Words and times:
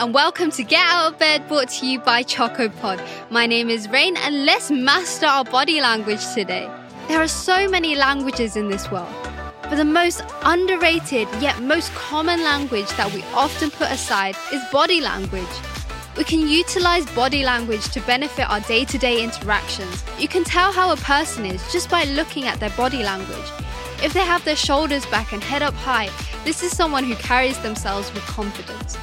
and 0.00 0.14
welcome 0.14 0.50
to 0.50 0.64
Get 0.64 0.82
Out 0.86 1.12
of 1.12 1.18
Bed 1.18 1.46
brought 1.46 1.68
to 1.68 1.86
you 1.86 2.00
by 2.00 2.22
CHXCO 2.22 2.74
POD. 2.80 3.02
My 3.28 3.44
name 3.44 3.68
is 3.68 3.86
Rain 3.90 4.16
and 4.16 4.46
let's 4.46 4.70
master 4.70 5.26
our 5.26 5.44
body 5.44 5.82
language 5.82 6.24
today. 6.32 6.70
There 7.06 7.20
are 7.20 7.28
so 7.28 7.68
many 7.68 7.94
languages 7.94 8.56
in 8.56 8.70
this 8.70 8.90
world, 8.90 9.12
but 9.60 9.74
the 9.74 9.84
most 9.84 10.22
underrated 10.42 11.28
yet 11.38 11.60
most 11.60 11.92
common 11.92 12.42
language 12.42 12.88
that 12.92 13.12
we 13.12 13.22
often 13.34 13.70
put 13.70 13.90
aside 13.90 14.36
is 14.54 14.62
body 14.72 15.02
language. 15.02 15.44
We 16.16 16.24
can 16.24 16.48
utilize 16.48 17.04
body 17.14 17.44
language 17.44 17.86
to 17.90 18.00
benefit 18.00 18.48
our 18.48 18.60
day 18.60 18.86
to 18.86 18.96
day 18.96 19.22
interactions. 19.22 20.02
You 20.18 20.28
can 20.28 20.44
tell 20.44 20.72
how 20.72 20.94
a 20.94 20.96
person 20.96 21.44
is 21.44 21.60
just 21.74 21.90
by 21.90 22.04
looking 22.04 22.44
at 22.44 22.58
their 22.58 22.70
body 22.70 23.02
language. 23.02 23.50
If 24.02 24.14
they 24.14 24.24
have 24.24 24.46
their 24.46 24.56
shoulders 24.56 25.04
back 25.06 25.34
and 25.34 25.44
head 25.44 25.62
up 25.62 25.74
high, 25.74 26.08
this 26.46 26.62
is 26.62 26.74
someone 26.74 27.04
who 27.04 27.16
carries 27.16 27.58
themselves 27.58 28.10
with 28.14 28.24
confidence. 28.24 28.96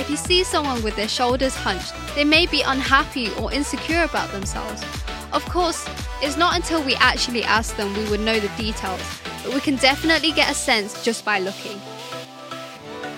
If 0.00 0.08
you 0.08 0.16
see 0.16 0.44
someone 0.44 0.82
with 0.82 0.96
their 0.96 1.08
shoulders 1.08 1.54
hunched, 1.54 1.92
they 2.14 2.24
may 2.24 2.46
be 2.46 2.62
unhappy 2.62 3.30
or 3.34 3.52
insecure 3.52 4.02
about 4.04 4.32
themselves. 4.32 4.82
Of 5.30 5.44
course, 5.44 5.86
it's 6.22 6.38
not 6.38 6.56
until 6.56 6.82
we 6.82 6.94
actually 6.94 7.44
ask 7.44 7.76
them 7.76 7.94
we 7.94 8.08
would 8.08 8.20
know 8.20 8.40
the 8.40 8.48
details, 8.56 9.02
but 9.44 9.52
we 9.52 9.60
can 9.60 9.76
definitely 9.76 10.32
get 10.32 10.50
a 10.50 10.54
sense 10.54 11.04
just 11.04 11.22
by 11.22 11.38
looking. 11.38 11.78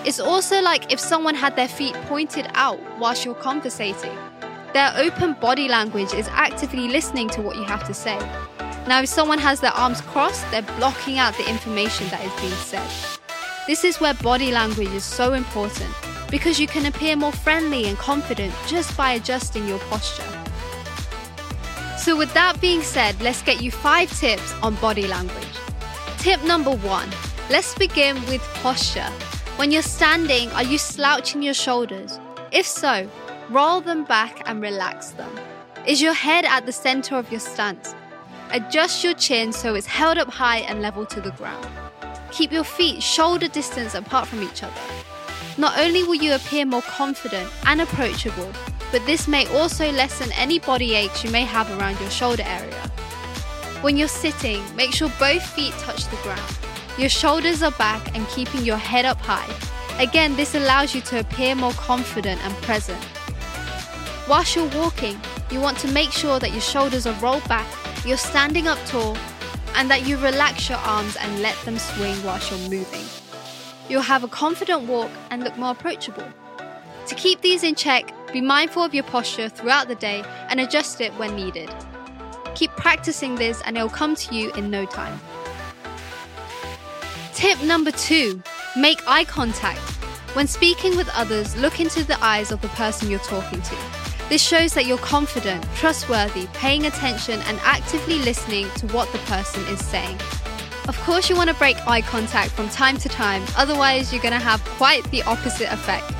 It's 0.04 0.18
also 0.18 0.60
like 0.60 0.92
if 0.92 0.98
someone 0.98 1.36
had 1.36 1.54
their 1.54 1.68
feet 1.68 1.94
pointed 2.08 2.50
out 2.54 2.80
whilst 2.98 3.24
you're 3.24 3.36
conversating. 3.36 4.18
Their 4.72 4.92
open 4.96 5.34
body 5.34 5.68
language 5.68 6.12
is 6.12 6.26
actively 6.32 6.88
listening 6.88 7.28
to 7.30 7.42
what 7.42 7.54
you 7.54 7.62
have 7.62 7.86
to 7.86 7.94
say. 7.94 8.18
Now, 8.88 9.00
if 9.02 9.08
someone 9.08 9.38
has 9.38 9.60
their 9.60 9.70
arms 9.70 10.00
crossed, 10.00 10.50
they're 10.50 10.62
blocking 10.78 11.18
out 11.18 11.36
the 11.36 11.48
information 11.48 12.08
that 12.08 12.24
is 12.24 12.40
being 12.40 12.52
said. 12.54 12.90
This 13.68 13.84
is 13.84 14.00
where 14.00 14.14
body 14.14 14.50
language 14.50 14.90
is 14.90 15.04
so 15.04 15.34
important 15.34 15.94
because 16.32 16.58
you 16.58 16.66
can 16.66 16.86
appear 16.86 17.14
more 17.14 17.30
friendly 17.30 17.84
and 17.84 17.96
confident 17.98 18.52
just 18.66 18.96
by 18.96 19.12
adjusting 19.12 19.68
your 19.68 19.78
posture. 19.90 20.26
So, 21.98 22.16
with 22.16 22.32
that 22.34 22.60
being 22.60 22.82
said, 22.82 23.20
let's 23.20 23.42
get 23.42 23.62
you 23.62 23.70
five 23.70 24.10
tips 24.18 24.52
on 24.62 24.74
body 24.76 25.06
language. 25.06 25.56
Tip 26.18 26.42
number 26.42 26.74
one 26.74 27.08
let's 27.50 27.74
begin 27.74 28.16
with 28.26 28.40
posture. 28.62 29.10
When 29.56 29.70
you're 29.70 29.82
standing, 29.82 30.50
are 30.52 30.62
you 30.62 30.78
slouching 30.78 31.42
your 31.42 31.54
shoulders? 31.54 32.18
If 32.50 32.66
so, 32.66 33.06
roll 33.50 33.82
them 33.82 34.04
back 34.04 34.42
and 34.46 34.62
relax 34.62 35.10
them. 35.10 35.30
Is 35.86 36.00
your 36.00 36.14
head 36.14 36.46
at 36.46 36.64
the 36.64 36.72
center 36.72 37.16
of 37.16 37.30
your 37.30 37.40
stance? 37.40 37.94
Adjust 38.52 39.04
your 39.04 39.14
chin 39.14 39.52
so 39.52 39.74
it's 39.74 39.86
held 39.86 40.16
up 40.16 40.28
high 40.28 40.60
and 40.60 40.80
level 40.80 41.04
to 41.06 41.20
the 41.20 41.32
ground. 41.32 41.66
Keep 42.30 42.52
your 42.52 42.64
feet 42.64 43.02
shoulder 43.02 43.48
distance 43.48 43.94
apart 43.94 44.28
from 44.28 44.42
each 44.42 44.62
other. 44.62 44.80
Not 45.58 45.78
only 45.78 46.02
will 46.02 46.14
you 46.14 46.34
appear 46.34 46.64
more 46.64 46.82
confident 46.82 47.50
and 47.66 47.82
approachable, 47.82 48.50
but 48.90 49.04
this 49.04 49.28
may 49.28 49.46
also 49.58 49.92
lessen 49.92 50.32
any 50.32 50.58
body 50.58 50.94
aches 50.94 51.22
you 51.24 51.30
may 51.30 51.44
have 51.44 51.70
around 51.78 52.00
your 52.00 52.10
shoulder 52.10 52.42
area. 52.46 52.90
When 53.82 53.96
you're 53.96 54.08
sitting, 54.08 54.62
make 54.76 54.92
sure 54.92 55.10
both 55.18 55.42
feet 55.42 55.72
touch 55.72 56.06
the 56.08 56.16
ground. 56.16 56.58
Your 56.96 57.10
shoulders 57.10 57.62
are 57.62 57.72
back 57.72 58.16
and 58.16 58.26
keeping 58.28 58.64
your 58.64 58.76
head 58.78 59.04
up 59.04 59.18
high. 59.18 59.48
Again, 60.02 60.36
this 60.36 60.54
allows 60.54 60.94
you 60.94 61.02
to 61.02 61.20
appear 61.20 61.54
more 61.54 61.72
confident 61.72 62.42
and 62.44 62.54
present. 62.62 63.04
Whilst 64.28 64.56
you're 64.56 64.68
walking, 64.68 65.20
you 65.50 65.60
want 65.60 65.78
to 65.78 65.88
make 65.88 66.12
sure 66.12 66.38
that 66.38 66.52
your 66.52 66.60
shoulders 66.62 67.06
are 67.06 67.20
rolled 67.20 67.46
back, 67.48 67.66
you're 68.06 68.16
standing 68.16 68.68
up 68.68 68.78
tall, 68.86 69.16
and 69.74 69.90
that 69.90 70.06
you 70.06 70.16
relax 70.16 70.68
your 70.68 70.78
arms 70.78 71.16
and 71.16 71.42
let 71.42 71.56
them 71.64 71.78
swing 71.78 72.22
whilst 72.24 72.50
you're 72.50 72.70
moving. 72.70 73.31
You'll 73.92 74.00
have 74.00 74.24
a 74.24 74.28
confident 74.28 74.84
walk 74.84 75.10
and 75.30 75.44
look 75.44 75.58
more 75.58 75.72
approachable. 75.72 76.24
To 77.08 77.14
keep 77.14 77.42
these 77.42 77.62
in 77.62 77.74
check, 77.74 78.10
be 78.32 78.40
mindful 78.40 78.82
of 78.82 78.94
your 78.94 79.04
posture 79.04 79.50
throughout 79.50 79.86
the 79.86 79.94
day 79.94 80.24
and 80.48 80.58
adjust 80.60 81.02
it 81.02 81.12
when 81.18 81.36
needed. 81.36 81.70
Keep 82.54 82.70
practicing 82.70 83.34
this 83.34 83.60
and 83.66 83.76
it'll 83.76 83.90
come 83.90 84.14
to 84.14 84.34
you 84.34 84.50
in 84.52 84.70
no 84.70 84.86
time. 84.86 85.20
Tip 87.34 87.62
number 87.64 87.90
two 87.90 88.42
make 88.78 89.06
eye 89.06 89.26
contact. 89.26 89.80
When 90.34 90.46
speaking 90.46 90.96
with 90.96 91.10
others, 91.10 91.54
look 91.58 91.78
into 91.78 92.02
the 92.02 92.18
eyes 92.24 92.50
of 92.50 92.62
the 92.62 92.68
person 92.68 93.10
you're 93.10 93.18
talking 93.18 93.60
to. 93.60 93.76
This 94.30 94.42
shows 94.42 94.72
that 94.72 94.86
you're 94.86 94.96
confident, 94.96 95.66
trustworthy, 95.74 96.46
paying 96.54 96.86
attention, 96.86 97.40
and 97.40 97.60
actively 97.62 98.20
listening 98.20 98.70
to 98.76 98.86
what 98.86 99.12
the 99.12 99.18
person 99.18 99.62
is 99.64 99.84
saying. 99.84 100.18
Of 100.88 100.98
course, 101.02 101.30
you 101.30 101.36
want 101.36 101.48
to 101.48 101.54
break 101.54 101.76
eye 101.86 102.00
contact 102.00 102.50
from 102.50 102.68
time 102.68 102.96
to 102.98 103.08
time, 103.08 103.44
otherwise, 103.56 104.12
you're 104.12 104.22
going 104.22 104.38
to 104.38 104.44
have 104.44 104.64
quite 104.64 105.04
the 105.12 105.22
opposite 105.22 105.72
effect. 105.72 106.10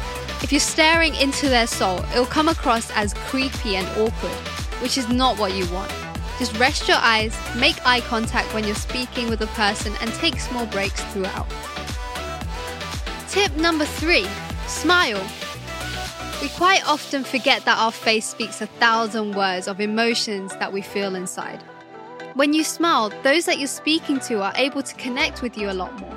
If 0.43 0.53
you're 0.53 0.61
staring 0.61 1.15
into 1.17 1.49
their 1.49 1.67
soul, 1.67 1.99
it'll 2.13 2.27
come 2.27 2.49
across 2.49 2.91
as 2.93 3.13
creepy 3.15 3.75
and 3.77 3.87
awkward, 3.99 4.33
which 4.81 4.97
is 4.97 5.09
not 5.09 5.39
what 5.39 5.55
you 5.55 5.71
want. 5.73 5.93
Just 6.39 6.57
rest 6.59 6.89
your 6.89 6.99
eyes, 6.99 7.37
make 7.57 7.77
eye 7.87 8.01
contact 8.03 8.53
when 8.55 8.65
you're 8.65 8.75
speaking 8.75 9.29
with 9.29 9.41
a 9.43 9.47
person, 9.49 9.93
and 10.01 10.13
take 10.15 10.39
small 10.39 10.67
breaks 10.67 11.03
throughout. 11.13 11.47
Tip 13.29 13.57
number 13.57 13.85
three 13.85 14.27
smile. 14.67 15.25
We 16.41 16.49
quite 16.51 16.87
often 16.89 17.25
forget 17.25 17.65
that 17.65 17.79
our 17.79 17.93
face 17.93 18.27
speaks 18.27 18.61
a 18.61 18.67
thousand 18.67 19.35
words 19.35 19.69
of 19.69 19.81
emotions 19.81 20.55
that 20.57 20.73
we 20.73 20.83
feel 20.83 21.15
inside. 21.15 21.63
When 22.35 22.55
you 22.55 22.65
smile, 22.65 23.13
those 23.23 23.45
that 23.45 23.59
you're 23.59 23.69
speaking 23.69 24.19
to 24.21 24.43
are 24.43 24.55
able 24.57 24.83
to 24.83 24.95
connect 24.95 25.43
with 25.43 25.59
you 25.59 25.71
a 25.71 25.75
lot 25.75 26.01
more. 26.01 26.17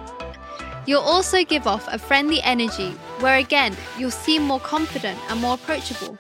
You'll 0.85 1.01
also 1.01 1.43
give 1.43 1.67
off 1.67 1.89
a 1.91 1.99
friendly 1.99 2.41
energy 2.41 2.91
where 3.19 3.37
again, 3.37 3.75
you'll 3.97 4.11
seem 4.11 4.43
more 4.43 4.61
confident 4.61 5.19
and 5.29 5.41
more 5.41 5.55
approachable. 5.55 6.17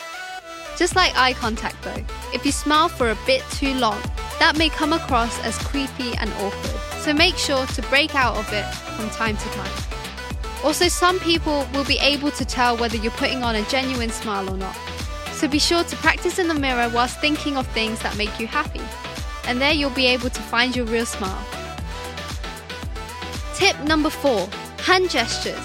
Just 0.77 0.97
like 0.97 1.15
eye 1.15 1.31
contact 1.31 1.81
though, 1.81 2.03
if 2.33 2.45
you 2.45 2.51
smile 2.51 2.89
for 2.89 3.11
a 3.11 3.17
bit 3.25 3.41
too 3.51 3.73
long, 3.75 4.01
that 4.39 4.57
may 4.57 4.67
come 4.67 4.91
across 4.91 5.39
as 5.45 5.57
creepy 5.59 6.13
and 6.17 6.29
awkward. 6.33 6.81
So 6.99 7.13
make 7.13 7.37
sure 7.37 7.65
to 7.65 7.81
break 7.83 8.15
out 8.15 8.35
of 8.35 8.51
it 8.51 8.65
from 8.65 9.09
time 9.11 9.37
to 9.37 9.49
time. 9.51 9.71
Also, 10.65 10.89
some 10.89 11.19
people 11.21 11.65
will 11.73 11.85
be 11.85 11.99
able 11.99 12.31
to 12.31 12.43
tell 12.43 12.75
whether 12.75 12.97
you're 12.97 13.11
putting 13.13 13.43
on 13.43 13.55
a 13.55 13.61
genuine 13.69 14.09
smile 14.09 14.49
or 14.49 14.57
not. 14.57 14.75
So 15.31 15.47
be 15.47 15.59
sure 15.59 15.85
to 15.85 15.95
practice 15.97 16.37
in 16.37 16.49
the 16.49 16.53
mirror 16.53 16.89
whilst 16.89 17.21
thinking 17.21 17.55
of 17.55 17.65
things 17.67 17.99
that 18.01 18.17
make 18.17 18.39
you 18.41 18.47
happy. 18.47 18.81
And 19.47 19.61
there 19.61 19.73
you'll 19.73 19.89
be 19.91 20.07
able 20.07 20.29
to 20.29 20.41
find 20.41 20.75
your 20.75 20.85
real 20.85 21.05
smile. 21.05 21.45
Tip 23.55 23.79
number 23.83 24.09
four 24.09 24.49
hand 24.79 25.09
gestures. 25.09 25.59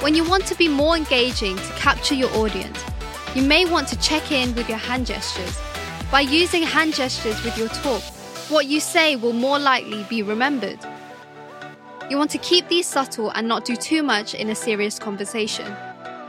When 0.00 0.14
you 0.14 0.28
want 0.28 0.46
to 0.46 0.54
be 0.54 0.68
more 0.68 0.96
engaging 0.96 1.56
to 1.56 1.72
capture 1.76 2.14
your 2.14 2.30
audience, 2.34 2.78
you 3.34 3.42
may 3.42 3.64
want 3.64 3.88
to 3.88 3.98
check 3.98 4.30
in 4.30 4.54
with 4.54 4.68
your 4.68 4.78
hand 4.78 5.06
gestures. 5.06 5.60
By 6.10 6.20
using 6.20 6.62
hand 6.62 6.94
gestures 6.94 7.42
with 7.44 7.58
your 7.58 7.68
talk, 7.68 8.02
what 8.48 8.66
you 8.66 8.80
say 8.80 9.16
will 9.16 9.32
more 9.32 9.58
likely 9.58 10.04
be 10.04 10.22
remembered. 10.22 10.78
You 12.10 12.18
want 12.18 12.30
to 12.32 12.38
keep 12.38 12.68
these 12.68 12.86
subtle 12.86 13.30
and 13.30 13.48
not 13.48 13.64
do 13.64 13.74
too 13.74 14.02
much 14.02 14.34
in 14.34 14.50
a 14.50 14.54
serious 14.54 14.98
conversation. 14.98 15.74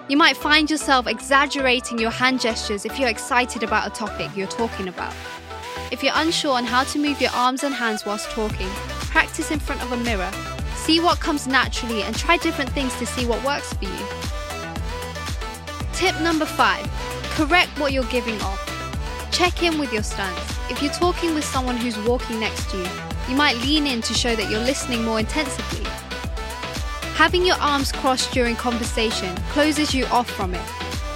You 0.08 0.18
might 0.18 0.38
find 0.38 0.70
yourself 0.70 1.06
exaggerating 1.06 2.00
your 2.00 2.12
hand 2.12 2.40
gestures 2.40 2.86
if 2.86 2.98
you're 2.98 3.10
excited 3.10 3.64
about 3.64 3.88
a 3.88 3.90
topic 3.90 4.30
you're 4.36 4.48
talking 4.48 4.88
about. 4.88 5.14
If 5.92 6.02
you're 6.02 6.14
unsure 6.16 6.56
on 6.56 6.66
how 6.66 6.84
to 6.86 7.00
move 7.00 7.22
your 7.22 7.32
arms 7.32 7.64
and 7.64 7.74
hands 7.74 8.06
whilst 8.06 8.30
talking, 8.32 8.68
practice 9.12 9.52
in 9.52 9.60
front 9.60 9.84
of 9.84 9.92
a 9.92 9.98
mirror. 9.98 10.32
See 10.76 11.00
what 11.00 11.20
comes 11.20 11.48
naturally 11.48 12.04
and 12.04 12.16
try 12.16 12.38
different 12.38 12.72
things 12.72 12.94
to 13.00 13.06
see 13.06 13.26
what 13.26 13.44
works 13.46 13.74
for 13.74 13.86
you. 13.86 14.08
Tip 15.94 16.20
number 16.22 16.46
five 16.46 16.86
correct 17.36 17.78
what 17.80 17.92
you're 17.92 18.06
giving 18.06 18.40
off. 18.42 18.62
Check 19.32 19.62
in 19.62 19.78
with 19.78 19.92
your 19.92 20.04
stance. 20.04 20.40
If 20.72 20.82
you're 20.82 20.94
talking 20.94 21.36
with 21.36 21.44
someone 21.44 21.78
who's 21.78 21.98
walking 22.00 22.40
next 22.40 22.70
to 22.72 22.78
you, 22.78 22.88
you 23.30 23.36
might 23.36 23.58
lean 23.58 23.86
in 23.86 24.02
to 24.04 24.14
show 24.14 24.36
that 24.36 24.50
you're 24.50 24.62
listening 24.62 25.04
more 25.04 25.20
intensively. 25.20 25.84
Having 27.16 27.46
your 27.46 27.58
arms 27.58 27.92
crossed 27.92 28.32
during 28.32 28.56
conversation 28.56 29.36
closes 29.50 29.94
you 29.94 30.06
off 30.06 30.30
from 30.30 30.54
it. 30.54 30.62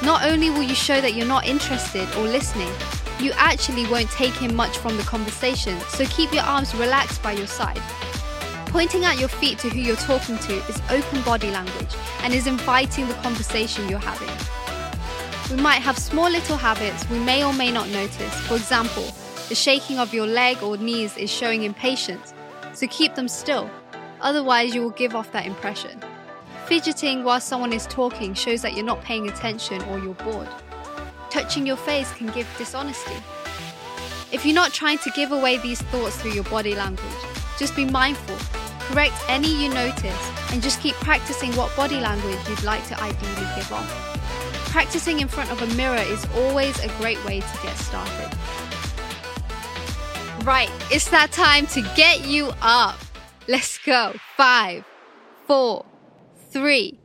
Not 0.04 0.24
only 0.24 0.50
will 0.50 0.64
you 0.64 0.76
show 0.76 1.02
that 1.02 1.14
you're 1.14 1.26
not 1.26 1.46
interested 1.46 2.08
or 2.16 2.24
listening, 2.24 2.72
you 3.20 3.32
actually 3.36 3.86
won't 3.88 4.10
take 4.12 4.42
in 4.42 4.56
much 4.56 4.78
from 4.78 4.96
the 4.98 5.04
conversation, 5.04 5.80
so 5.90 6.06
keep 6.06 6.34
your 6.34 6.44
arms 6.44 6.74
relaxed 6.76 7.22
by 7.22 7.34
your 7.34 7.48
side. 7.48 7.82
Pointing 8.68 9.04
out 9.04 9.20
your 9.20 9.30
feet 9.30 9.60
to 9.60 9.70
who 9.70 9.80
you're 9.80 9.96
talking 9.96 10.38
to 10.38 10.54
is 10.54 10.82
open 10.90 11.22
body 11.24 11.50
language 11.52 11.96
and 12.22 12.34
is 12.34 12.48
inviting 12.48 13.08
the 13.08 13.14
conversation 13.16 13.90
you're 13.90 14.00
having. 14.00 14.30
We 15.56 15.62
might 15.62 15.82
have 15.82 15.98
small 15.98 16.30
little 16.30 16.58
habits 16.58 17.10
we 17.10 17.20
may 17.20 17.44
or 17.44 17.52
may 17.52 17.72
not 17.72 17.90
notice. 17.90 18.34
For 18.48 18.56
example, 18.56 19.04
the 19.50 19.56
shaking 19.56 19.98
of 19.98 20.14
your 20.14 20.28
leg 20.28 20.62
or 20.62 20.78
knees 20.78 21.18
is 21.18 21.32
showing 21.32 21.64
impatience, 21.64 22.34
so 22.74 22.88
keep 22.88 23.16
them 23.16 23.28
still. 23.28 23.70
Otherwise, 24.22 24.76
you 24.76 24.82
will 24.82 24.92
give 24.92 25.16
off 25.16 25.32
that 25.32 25.46
impression. 25.46 26.00
Fidgeting 26.68 27.24
while 27.24 27.42
someone 27.42 27.74
is 27.74 27.88
talking 27.88 28.36
shows 28.36 28.62
that 28.62 28.76
you're 28.76 28.86
not 28.86 29.02
paying 29.02 29.28
attention 29.28 29.82
or 29.84 29.98
you're 29.98 30.14
bored. 30.14 30.48
Touching 31.30 31.66
your 31.66 31.78
face 31.78 32.12
can 32.14 32.28
give 32.28 32.48
dishonesty. 32.58 33.16
If 34.32 34.46
you're 34.46 34.56
not 34.56 34.74
trying 34.74 34.98
to 35.00 35.12
give 35.12 35.32
away 35.32 35.58
these 35.58 35.82
thoughts 35.82 36.16
through 36.18 36.32
your 36.32 36.44
body 36.46 36.76
language, 36.76 37.06
just 37.58 37.76
be 37.76 37.86
mindful, 37.86 38.38
correct 38.88 39.14
any 39.28 39.64
you 39.64 39.70
notice, 39.74 40.32
and 40.52 40.62
just 40.62 40.82
keep 40.82 40.96
practicing 40.96 41.52
what 41.56 41.76
body 41.76 42.00
language 42.00 42.38
you'd 42.48 42.64
like 42.64 42.86
to 42.88 43.00
ideally 43.02 43.48
give 43.56 43.72
off. 43.72 44.10
practicing 44.70 45.20
in 45.20 45.28
front 45.28 45.52
of 45.52 45.62
a 45.62 45.76
mirror 45.76 45.96
is 45.98 46.26
always 46.36 46.80
a 46.84 46.88
great 47.00 47.24
way 47.26 47.40
to 47.40 47.60
get 47.64 47.76
started. 47.78 48.30
Right, 50.46 50.70
it's 50.92 51.10
that 51.10 51.32
time 51.32 51.68
to 51.68 51.82
get 51.96 52.26
you 52.26 52.52
up. 52.62 53.00
Let's 53.48 53.78
go. 53.80 54.14
Five, 54.38 54.86
four, 55.48 55.86
three, 56.52 57.00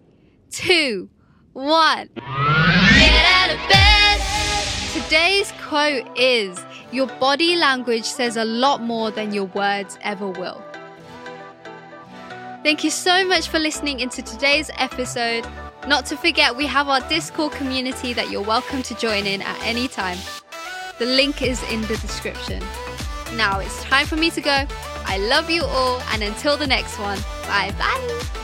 two, 0.51 1.09
one. 1.53 2.11
Get 2.15 2.25
out 2.25 3.51
of 3.51 3.69
bed. 3.71 4.04
Today's 5.05 5.53
quote 5.61 6.07
is 6.19 6.59
Your 6.91 7.07
body 7.07 7.57
language 7.57 8.05
says 8.05 8.39
a 8.39 8.45
lot 8.45 8.81
more 8.81 9.11
than 9.11 9.35
your 9.35 9.45
words 9.45 9.99
ever 10.01 10.27
will. 10.27 10.65
Thank 12.63 12.83
you 12.85 12.91
so 12.91 13.23
much 13.27 13.49
for 13.49 13.59
listening 13.59 14.01
into 14.01 14.23
today's 14.23 14.71
episode. 14.79 15.47
Not 15.87 16.07
to 16.07 16.17
forget, 16.17 16.57
we 16.57 16.67
have 16.67 16.89
our 16.89 17.07
Discord 17.11 17.53
community 17.53 18.15
that 18.15 18.31
you're 18.31 18.43
welcome 18.43 18.83
to 18.83 18.95
join 18.95 19.27
in 19.27 19.43
at 19.43 19.63
any 19.63 19.89
time. 19.89 20.17
The 20.99 21.07
link 21.07 21.43
is 21.43 21.63
in 21.71 21.83
the 21.83 21.99
description. 21.99 22.65
Now 23.37 23.61
it's 23.61 23.83
time 23.83 24.07
for 24.07 24.17
me 24.17 24.31
to 24.31 24.41
go. 24.41 24.65
I 25.05 25.19
love 25.19 25.51
you 25.51 25.65
all, 25.65 26.01
and 26.13 26.23
until 26.23 26.57
the 26.57 26.67
next 26.67 26.99
one, 26.99 27.19
bye 27.47 27.75
bye. 27.79 28.41